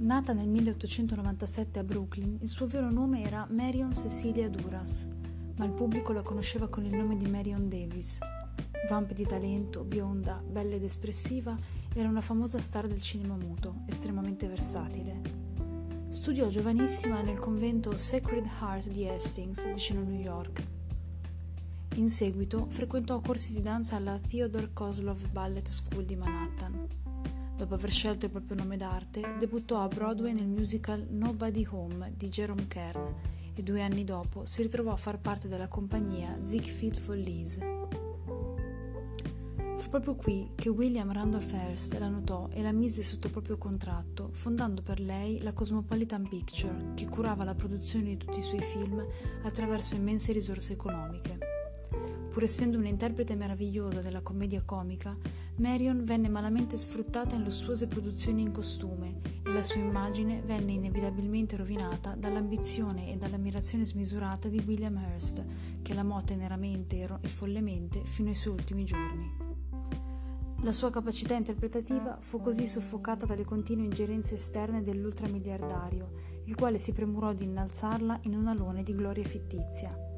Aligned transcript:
Nata 0.00 0.32
nel 0.32 0.48
1897 0.48 1.78
a 1.78 1.84
Brooklyn, 1.84 2.38
il 2.40 2.48
suo 2.48 2.66
vero 2.66 2.90
nome 2.90 3.22
era 3.22 3.46
Marion 3.50 3.92
Cecilia 3.92 4.48
Duras, 4.48 5.06
ma 5.56 5.66
il 5.66 5.72
pubblico 5.72 6.14
la 6.14 6.22
conosceva 6.22 6.68
con 6.68 6.86
il 6.86 6.96
nome 6.96 7.18
di 7.18 7.28
Marion 7.28 7.68
Davis. 7.68 8.16
Vamp 8.88 9.12
di 9.12 9.26
talento, 9.26 9.84
bionda, 9.84 10.42
bella 10.42 10.76
ed 10.76 10.84
espressiva, 10.84 11.54
era 11.94 12.08
una 12.08 12.22
famosa 12.22 12.60
star 12.60 12.88
del 12.88 13.02
cinema 13.02 13.36
muto, 13.36 13.82
estremamente 13.88 14.48
versatile. 14.48 15.20
Studiò 16.08 16.48
giovanissima 16.48 17.20
nel 17.20 17.38
convento 17.38 17.94
Sacred 17.98 18.46
Heart 18.58 18.88
di 18.88 19.06
Hastings, 19.06 19.70
vicino 19.70 20.02
New 20.02 20.18
York. 20.18 20.62
In 21.96 22.08
seguito 22.08 22.64
frequentò 22.68 23.20
corsi 23.20 23.52
di 23.52 23.60
danza 23.60 23.96
alla 23.96 24.18
Theodore 24.18 24.70
Kozlov 24.72 25.30
Ballet 25.30 25.68
School 25.68 26.06
di 26.06 26.16
Manhattan. 26.16 26.88
Dopo 27.60 27.74
aver 27.74 27.90
scelto 27.90 28.24
il 28.24 28.30
proprio 28.30 28.56
nome 28.56 28.78
d'arte, 28.78 29.34
debuttò 29.38 29.82
a 29.82 29.88
Broadway 29.88 30.32
nel 30.32 30.48
musical 30.48 31.06
Nobody 31.10 31.66
Home 31.68 32.14
di 32.16 32.30
Jerome 32.30 32.66
Kern 32.66 33.14
e 33.52 33.62
due 33.62 33.82
anni 33.82 34.02
dopo 34.02 34.46
si 34.46 34.62
ritrovò 34.62 34.92
a 34.92 34.96
far 34.96 35.18
parte 35.18 35.46
della 35.46 35.68
compagnia 35.68 36.38
Ziegfeld 36.42 36.96
Follies. 36.96 37.58
Fu 39.76 39.88
proprio 39.90 40.14
qui 40.14 40.52
che 40.54 40.70
William 40.70 41.12
Randolph 41.12 41.52
Hearst 41.52 41.98
la 41.98 42.08
notò 42.08 42.48
e 42.50 42.62
la 42.62 42.72
mise 42.72 43.02
sotto 43.02 43.28
proprio 43.28 43.58
contratto, 43.58 44.30
fondando 44.32 44.80
per 44.80 44.98
lei 44.98 45.42
la 45.42 45.52
Cosmopolitan 45.52 46.26
Picture, 46.26 46.92
che 46.94 47.06
curava 47.10 47.44
la 47.44 47.54
produzione 47.54 48.06
di 48.06 48.16
tutti 48.16 48.38
i 48.38 48.42
suoi 48.42 48.62
film 48.62 49.06
attraverso 49.42 49.96
immense 49.96 50.32
risorse 50.32 50.72
economiche. 50.72 51.49
Pur 52.30 52.44
essendo 52.44 52.78
un'interprete 52.78 53.34
meravigliosa 53.34 54.00
della 54.00 54.20
commedia 54.20 54.62
comica, 54.62 55.16
Marion 55.56 56.04
venne 56.04 56.28
malamente 56.28 56.78
sfruttata 56.78 57.34
in 57.34 57.42
lussuose 57.42 57.88
produzioni 57.88 58.42
in 58.42 58.52
costume 58.52 59.18
e 59.42 59.52
la 59.52 59.64
sua 59.64 59.80
immagine 59.80 60.40
venne 60.40 60.72
inevitabilmente 60.72 61.56
rovinata 61.56 62.14
dall'ambizione 62.14 63.12
e 63.12 63.16
dall'ammirazione 63.16 63.84
smisurata 63.84 64.48
di 64.48 64.62
William 64.64 64.96
Hearst, 64.96 65.42
che 65.82 65.92
l'amò 65.92 66.22
teneramente 66.22 67.04
e 67.20 67.28
follemente 67.28 68.04
fino 68.04 68.28
ai 68.28 68.36
suoi 68.36 68.54
ultimi 68.54 68.84
giorni. 68.84 69.48
La 70.62 70.72
sua 70.72 70.90
capacità 70.90 71.34
interpretativa 71.34 72.18
fu 72.20 72.38
così 72.38 72.68
soffocata 72.68 73.26
dalle 73.26 73.44
continue 73.44 73.86
ingerenze 73.86 74.36
esterne 74.36 74.82
dell'ultramiliardario, 74.82 76.12
il 76.44 76.54
quale 76.54 76.78
si 76.78 76.92
premurò 76.92 77.32
di 77.32 77.44
innalzarla 77.44 78.20
in 78.22 78.36
un 78.36 78.46
alone 78.46 78.84
di 78.84 78.94
gloria 78.94 79.24
fittizia. 79.24 80.09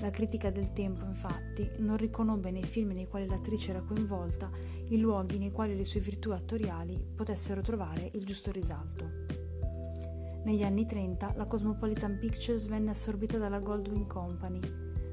La 0.00 0.10
critica 0.10 0.50
del 0.50 0.72
tempo, 0.72 1.04
infatti, 1.04 1.68
non 1.78 1.96
riconobbe 1.96 2.52
nei 2.52 2.64
film 2.64 2.92
nei 2.92 3.08
quali 3.08 3.26
l'attrice 3.26 3.70
era 3.70 3.80
coinvolta 3.80 4.48
i 4.88 4.98
luoghi 4.98 5.38
nei 5.38 5.50
quali 5.50 5.76
le 5.76 5.84
sue 5.84 6.00
virtù 6.00 6.30
attoriali 6.30 7.04
potessero 7.14 7.62
trovare 7.62 8.08
il 8.14 8.24
giusto 8.24 8.52
risalto. 8.52 9.26
Negli 10.44 10.62
anni 10.62 10.86
30 10.86 11.34
la 11.36 11.46
Cosmopolitan 11.46 12.16
Pictures 12.18 12.68
venne 12.68 12.90
assorbita 12.90 13.38
dalla 13.38 13.58
Goldwyn 13.58 14.06
Company. 14.06 14.60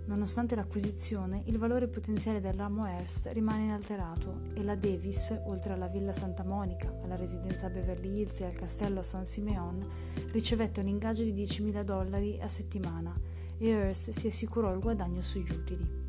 Nonostante 0.05 0.55
l'acquisizione, 0.55 1.41
il 1.45 1.57
valore 1.57 1.87
potenziale 1.87 2.39
del 2.39 2.53
ramo 2.53 2.85
Hearst 2.85 3.31
rimane 3.33 3.63
inalterato 3.63 4.41
e 4.53 4.63
la 4.63 4.75
Davis, 4.75 5.35
oltre 5.45 5.73
alla 5.73 5.87
Villa 5.87 6.13
Santa 6.13 6.43
Monica, 6.43 6.95
alla 7.01 7.15
residenza 7.15 7.69
Beverly 7.69 8.19
Hills 8.19 8.39
e 8.41 8.45
al 8.45 8.53
castello 8.53 9.01
San 9.01 9.25
Simeon, 9.25 9.83
ricevette 10.31 10.79
un 10.79 10.87
ingaggio 10.87 11.23
di 11.23 11.33
10.000 11.33 11.81
dollari 11.81 12.39
a 12.39 12.47
settimana 12.47 13.34
e 13.57 13.67
Hearst 13.67 14.11
si 14.11 14.27
assicurò 14.27 14.73
il 14.73 14.79
guadagno 14.79 15.21
sugli 15.21 15.51
utili. 15.51 16.03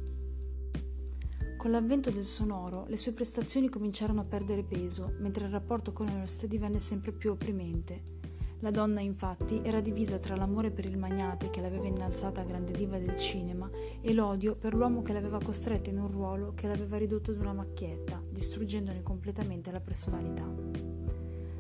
Con 1.57 1.71
l'avvento 1.71 2.11
del 2.11 2.25
sonoro, 2.25 2.85
le 2.87 2.97
sue 2.97 3.13
prestazioni 3.13 3.69
cominciarono 3.69 4.21
a 4.21 4.25
perdere 4.25 4.63
peso, 4.63 5.15
mentre 5.19 5.47
il 5.47 5.51
rapporto 5.51 5.93
con 5.93 6.09
Hearst 6.09 6.47
divenne 6.47 6.79
sempre 6.79 7.13
più 7.13 7.33
opprimente. 7.33 8.15
La 8.61 8.71
donna, 8.71 9.01
infatti, 9.01 9.61
era 9.63 9.81
divisa 9.81 10.19
tra 10.19 10.35
l'amore 10.35 10.71
per 10.71 10.87
il 10.87 10.97
magnate 10.97 11.51
che 11.51 11.61
l'aveva 11.61 11.87
innalzata 11.87 12.41
a 12.41 12.45
grande 12.45 12.73
diva 12.73 12.99
del 12.99 13.17
cinema 13.17 13.69
e 14.01 14.15
l'odio 14.15 14.57
per 14.57 14.75
l'uomo 14.75 15.03
che 15.03 15.13
l'aveva 15.13 15.41
costretta 15.43 15.91
in 15.91 15.99
un 15.99 16.11
ruolo 16.11 16.55
che 16.55 16.67
l'aveva 16.67 16.97
ridotto 16.97 17.33
ad 17.33 17.41
una 17.41 17.53
macchietta, 17.53 18.23
distruggendone 18.31 19.03
completamente 19.03 19.71
la 19.71 19.81
personalità. 19.81 20.96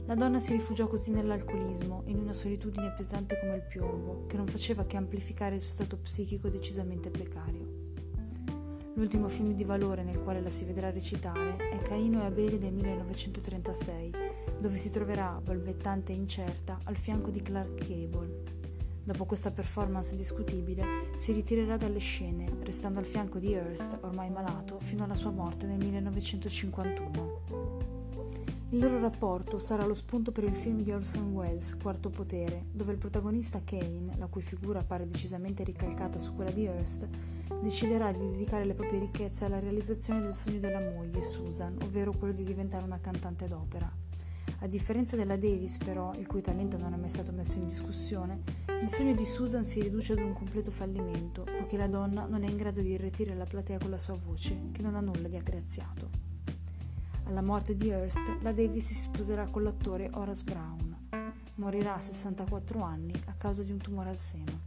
La 0.06 0.14
donna 0.14 0.38
si 0.38 0.52
rifugiò 0.52 0.86
così 0.86 1.10
nell'alcolismo, 1.10 2.04
in 2.06 2.18
una 2.18 2.32
solitudine 2.32 2.94
pesante 2.96 3.40
come 3.40 3.56
il 3.56 3.62
piombo, 3.62 4.24
che 4.28 4.36
non 4.36 4.46
faceva 4.46 4.84
che 4.84 4.96
amplificare 4.96 5.56
il 5.56 5.60
suo 5.60 5.72
stato 5.72 5.96
psichico 5.96 6.48
decisamente 6.48 7.10
precario. 7.10 7.66
L'ultimo 8.94 9.26
film 9.26 9.54
di 9.54 9.64
valore 9.64 10.04
nel 10.04 10.22
quale 10.22 10.40
la 10.40 10.48
si 10.48 10.64
vedrà 10.64 10.92
recitare 10.92 11.56
è 11.56 11.82
Caino 11.82 12.22
e 12.22 12.26
Abele 12.26 12.56
del 12.56 12.72
1936, 12.72 14.12
dove 14.60 14.76
si 14.76 14.90
troverà, 14.90 15.40
balbettante 15.42 16.12
e 16.12 16.14
incerta, 16.14 16.78
al 16.84 16.96
fianco 16.96 17.30
di 17.30 17.42
Clark 17.42 17.84
Gable. 17.84 18.44
Dopo 19.02 19.24
questa 19.24 19.50
performance 19.50 20.14
discutibile, 20.14 21.10
si 21.16 21.32
ritirerà 21.32 21.76
dalle 21.76 21.98
scene, 21.98 22.46
restando 22.62 23.00
al 23.00 23.06
fianco 23.06 23.40
di 23.40 23.54
Hearst, 23.54 23.98
ormai 24.02 24.30
malato, 24.30 24.78
fino 24.78 25.02
alla 25.02 25.16
sua 25.16 25.30
morte 25.30 25.66
nel 25.66 25.78
1951. 25.78 27.65
Il 28.70 28.80
loro 28.80 28.98
rapporto 28.98 29.58
sarà 29.58 29.86
lo 29.86 29.94
spunto 29.94 30.32
per 30.32 30.42
il 30.42 30.50
film 30.50 30.82
di 30.82 30.90
Orson 30.90 31.32
Welles, 31.32 31.76
Quarto 31.76 32.10
Potere, 32.10 32.64
dove 32.72 32.90
il 32.90 32.98
protagonista 32.98 33.62
Kane, 33.64 34.16
la 34.18 34.26
cui 34.26 34.42
figura 34.42 34.80
appare 34.80 35.06
decisamente 35.06 35.62
ricalcata 35.62 36.18
su 36.18 36.34
quella 36.34 36.50
di 36.50 36.64
Hearst, 36.64 37.06
deciderà 37.62 38.10
di 38.10 38.18
dedicare 38.18 38.64
le 38.64 38.74
proprie 38.74 38.98
ricchezze 38.98 39.44
alla 39.44 39.60
realizzazione 39.60 40.20
del 40.20 40.34
sogno 40.34 40.58
della 40.58 40.80
moglie, 40.80 41.22
Susan, 41.22 41.78
ovvero 41.84 42.10
quello 42.10 42.32
di 42.34 42.42
diventare 42.42 42.82
una 42.82 42.98
cantante 42.98 43.46
d'opera. 43.46 43.88
A 44.58 44.66
differenza 44.66 45.14
della 45.14 45.36
Davis, 45.36 45.78
però, 45.78 46.12
il 46.14 46.26
cui 46.26 46.40
talento 46.40 46.76
non 46.76 46.92
è 46.92 46.96
mai 46.96 47.08
stato 47.08 47.30
messo 47.30 47.58
in 47.58 47.68
discussione, 47.68 48.42
il 48.82 48.88
sogno 48.88 49.14
di 49.14 49.24
Susan 49.24 49.64
si 49.64 49.80
riduce 49.80 50.14
ad 50.14 50.18
un 50.18 50.32
completo 50.32 50.72
fallimento, 50.72 51.44
poiché 51.44 51.76
la 51.76 51.86
donna 51.86 52.26
non 52.26 52.42
è 52.42 52.48
in 52.48 52.56
grado 52.56 52.80
di 52.80 52.88
irretire 52.88 53.36
la 53.36 53.46
platea 53.46 53.78
con 53.78 53.90
la 53.90 53.98
sua 53.98 54.16
voce, 54.16 54.70
che 54.72 54.82
non 54.82 54.96
ha 54.96 55.00
nulla 55.00 55.28
di 55.28 55.36
aggraziato. 55.36 56.35
Alla 57.28 57.42
morte 57.42 57.74
di 57.74 57.88
Hearst, 57.88 58.38
la 58.42 58.52
Davis 58.52 58.86
si 58.86 58.94
sposerà 58.94 59.48
con 59.48 59.64
l'attore 59.64 60.08
Horace 60.12 60.44
Brown. 60.44 61.08
Morirà 61.56 61.94
a 61.94 62.00
64 62.00 62.80
anni 62.80 63.20
a 63.26 63.34
causa 63.36 63.64
di 63.64 63.72
un 63.72 63.78
tumore 63.78 64.10
al 64.10 64.16
seno. 64.16 64.60